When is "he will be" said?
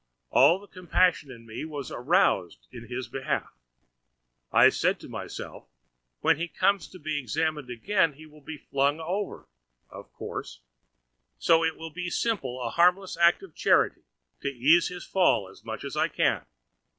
8.13-8.57